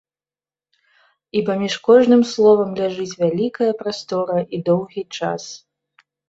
І 1.39 1.43
паміж 1.49 1.73
кожным 1.87 2.23
словам 2.31 2.71
ляжыць 2.79 3.17
вялікая 3.21 3.69
прастора 3.83 4.37
і 4.57 4.63
доўгі 4.71 5.03
час. 5.21 5.43